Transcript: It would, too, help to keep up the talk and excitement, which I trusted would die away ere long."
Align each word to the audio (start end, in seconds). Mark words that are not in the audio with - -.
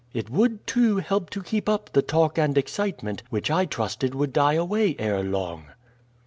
It 0.15 0.31
would, 0.31 0.65
too, 0.65 0.97
help 0.97 1.29
to 1.29 1.43
keep 1.43 1.69
up 1.69 1.91
the 1.93 2.01
talk 2.01 2.39
and 2.39 2.57
excitement, 2.57 3.21
which 3.29 3.51
I 3.51 3.65
trusted 3.67 4.15
would 4.15 4.33
die 4.33 4.53
away 4.55 4.95
ere 4.97 5.21
long." 5.21 5.65